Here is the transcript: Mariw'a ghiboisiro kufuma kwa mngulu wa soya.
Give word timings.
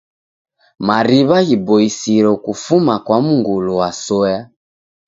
Mariw'a 0.87 1.39
ghiboisiro 1.47 2.31
kufuma 2.43 2.95
kwa 3.05 3.17
mngulu 3.25 3.71
wa 3.79 3.89
soya. 4.03 4.39